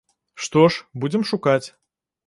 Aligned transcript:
Што 0.45 0.63
ж, 0.69 0.87
будзем 1.05 1.29
шукаць. 1.35 1.65